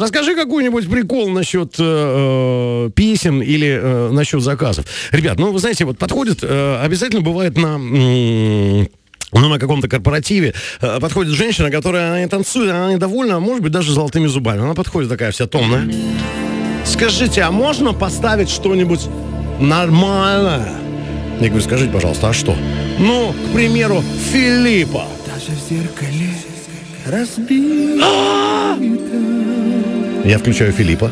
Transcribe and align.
Расскажи 0.00 0.34
какой-нибудь 0.34 0.90
прикол 0.90 1.28
насчет 1.28 1.74
э, 1.78 2.86
э, 2.86 2.90
песен 2.92 3.42
или 3.42 3.68
э, 3.68 4.10
насчет 4.10 4.42
заказов. 4.42 4.86
Ребят, 5.12 5.38
ну, 5.38 5.52
вы 5.52 5.58
знаете, 5.58 5.84
вот 5.84 5.98
подходит, 5.98 6.38
э, 6.42 6.80
обязательно 6.82 7.20
бывает 7.20 7.58
на... 7.58 7.76
ну, 7.76 8.88
на 9.32 9.58
каком-то 9.58 9.88
корпоративе 9.88 10.54
э, 10.80 11.00
подходит 11.00 11.34
женщина, 11.34 11.70
которая 11.70 12.08
она 12.08 12.20
не 12.20 12.28
танцует, 12.28 12.70
она 12.70 12.94
недовольна, 12.94 13.36
а 13.36 13.40
может 13.40 13.62
быть, 13.62 13.72
даже 13.72 13.92
золотыми 13.92 14.26
зубами. 14.26 14.62
Она 14.62 14.72
подходит 14.72 15.10
такая 15.10 15.32
вся 15.32 15.46
томная. 15.46 15.92
Скажите, 16.86 17.42
а 17.42 17.50
можно 17.50 17.92
поставить 17.92 18.48
что-нибудь 18.48 19.06
нормальное? 19.60 20.72
Я 21.40 21.48
говорю, 21.48 21.62
скажите, 21.62 21.92
пожалуйста, 21.92 22.30
а 22.30 22.32
что? 22.32 22.56
Ну, 22.98 23.34
к 23.34 23.54
примеру, 23.54 24.02
Филиппа. 24.32 25.04
Даже 25.26 25.58
в 25.58 25.68
зеркале 25.68 26.30
разбито 27.06 28.06
Я 30.24 30.38
включаю 30.38 30.72
Филиппа. 30.72 31.10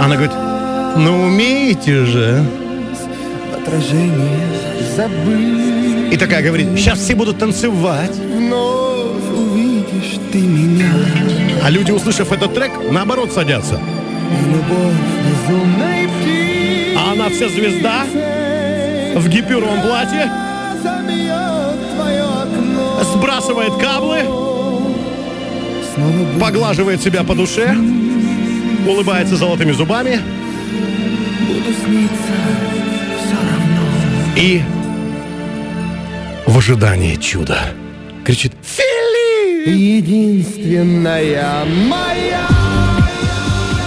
Она 0.00 0.16
говорит, 0.16 0.32
ну 0.96 1.26
умеете 1.26 2.04
же. 2.04 2.44
Забыть 4.96 6.12
И 6.12 6.16
такая 6.18 6.42
говорит, 6.42 6.68
сейчас 6.76 6.98
все 6.98 7.14
будут 7.14 7.38
танцевать. 7.38 8.14
Вновь 8.16 9.30
увидишь 9.34 10.18
ты 10.30 10.38
меня 10.38 10.90
А 11.64 11.70
люди, 11.70 11.90
услышав 11.90 12.32
этот 12.32 12.54
трек, 12.54 12.72
наоборот 12.90 13.32
садятся. 13.32 13.80
А 16.96 17.12
она 17.12 17.28
вся 17.30 17.48
звезда 17.48 18.04
в 19.14 19.28
гипюровом 19.28 19.80
платье, 19.82 20.30
сбрасывает 23.14 23.74
каблы, 23.76 24.20
поглаживает 26.40 27.02
себя 27.02 27.22
по 27.24 27.34
душе, 27.34 27.76
улыбается 28.86 29.36
золотыми 29.36 29.72
зубами 29.72 30.20
буду 31.52 31.74
сниться 31.84 32.34
Все 33.18 33.36
равно 33.36 33.82
и 34.36 34.62
в 36.46 36.58
ожидании 36.58 37.16
чуда 37.16 37.74
кричит 38.24 38.52
«Филипп!» 38.62 39.76
Единственная 39.78 41.64
моя 41.64 42.46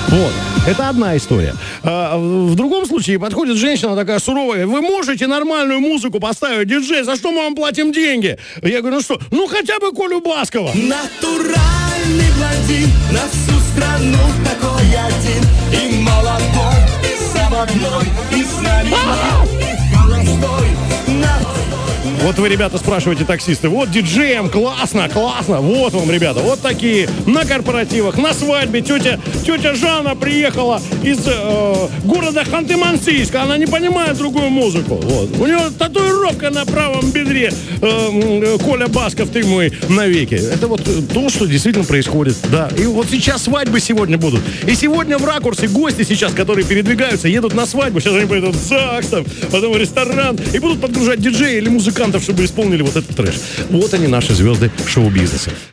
Вот. 0.07 0.31
Это 0.67 0.89
одна 0.89 1.16
история. 1.16 1.53
А, 1.83 2.17
в 2.17 2.55
другом 2.55 2.88
случае 2.88 3.19
подходит 3.19 3.57
женщина 3.57 3.95
такая 3.95 4.17
суровая. 4.17 4.66
Вы 4.66 4.81
можете 4.81 5.27
нормальную 5.27 5.79
музыку 5.79 6.19
поставить, 6.19 6.67
диджей? 6.67 7.03
За 7.03 7.16
что 7.16 7.31
мы 7.31 7.44
вам 7.44 7.55
платим 7.55 7.91
деньги? 7.91 8.39
Я 8.63 8.79
говорю, 8.79 8.95
ну 8.95 9.01
что? 9.01 9.19
Ну 9.29 9.45
хотя 9.45 9.79
бы 9.79 9.91
Колю 9.91 10.22
Баскова. 10.22 10.72
Натуральный 12.05 12.31
блондин 12.33 12.91
на 13.11 13.27
всю 13.29 13.59
страну. 13.71 14.17
Такой 14.43 14.74
Вот 22.25 22.39
вы, 22.39 22.49
ребята, 22.49 22.79
спрашиваете 22.79 23.23
таксисты. 23.23 23.69
Вот 23.69 23.91
диджеем, 23.91 24.49
классно, 24.49 25.07
классно. 25.09 25.61
Вот 25.61 25.93
вам, 25.93 26.09
ребята, 26.09 26.39
вот 26.39 26.59
такие. 26.59 27.07
На 27.27 27.45
корпоративах, 27.45 28.17
на 28.17 28.33
свадьбе. 28.33 28.81
Тетя, 28.81 29.19
тетя 29.45 29.75
Жанна 29.75 30.15
приехала 30.15 30.81
из 31.03 31.19
э, 31.27 31.87
города 32.03 32.41
Ханты-Мансийска. 32.41 33.43
Она 33.43 33.57
не 33.57 33.67
понимает 33.67 34.17
другую 34.17 34.49
музыку. 34.49 34.95
Вот. 34.95 35.37
У 35.37 35.45
нее 35.45 35.69
татуировка 35.77 36.49
на 36.49 36.65
правом 36.65 37.11
бедре. 37.11 37.53
Э, 37.83 38.09
м, 38.09 38.57
Коля 38.57 38.87
Басков, 38.87 39.29
ты 39.29 39.43
мой 39.45 39.71
навеки. 39.87 40.33
Это 40.33 40.67
вот 40.67 40.81
э, 40.87 41.03
то, 41.13 41.29
что 41.29 41.45
действительно 41.45 41.85
происходит. 41.85 42.37
Да. 42.51 42.69
И 42.75 42.87
вот 42.87 43.05
сейчас 43.11 43.43
свадьбы 43.43 43.79
сегодня 43.79 44.17
будут. 44.17 44.41
И 44.67 44.73
сегодня 44.73 45.19
в 45.19 45.25
ракурсе 45.25 45.67
гости 45.67 46.01
сейчас, 46.01 46.33
которые 46.33 46.65
передвигаются, 46.65 47.27
едут 47.27 47.53
на 47.53 47.67
свадьбу. 47.67 47.99
Сейчас 47.99 48.15
они 48.15 48.25
пойдут 48.25 48.55
в 48.55 48.67
ЗАГС, 48.67 49.07
там, 49.09 49.25
потом 49.51 49.73
в 49.73 49.77
ресторан. 49.77 50.39
И 50.53 50.57
будут 50.57 50.81
подгружать 50.81 51.21
диджея 51.21 51.59
или 51.59 51.69
музыкантов, 51.69 52.14
чтобы 52.21 52.45
исполнили 52.45 52.81
вот 52.81 52.95
этот 52.95 53.15
трэш. 53.15 53.35
Вот 53.69 53.93
они, 53.93 54.07
наши 54.07 54.33
звезды 54.33 54.71
шоу-бизнеса. 54.87 55.51